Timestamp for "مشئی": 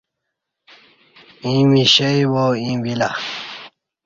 1.71-2.21